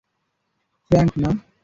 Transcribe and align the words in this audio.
Frank, 0.91 1.11
না! 1.21 1.29